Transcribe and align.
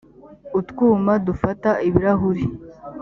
utwuma 0.59 1.13
dufata 1.27 1.71
ibirahuri 1.87 2.45